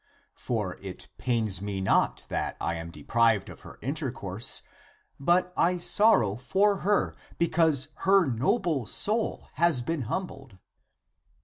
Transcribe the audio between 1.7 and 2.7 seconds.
not that